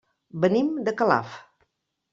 [0.45, 1.39] Venim de Calaf.